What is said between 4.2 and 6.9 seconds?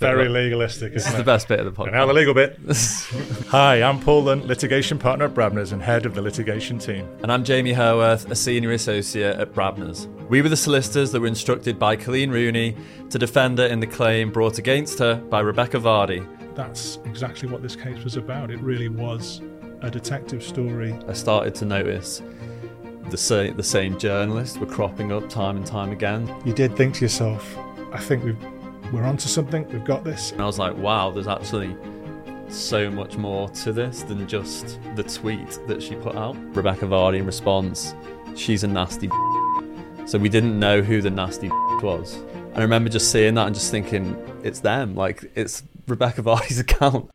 Lunt, litigation partner at Brabner's and head of the litigation